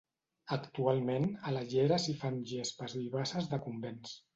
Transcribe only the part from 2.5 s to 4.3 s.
gespes vivaces decumbents.